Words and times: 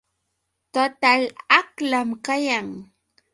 Total 0.73 1.21
aqlam 1.59 2.09
kayan. 2.25 2.67